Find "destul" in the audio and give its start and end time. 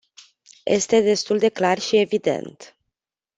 1.01-1.37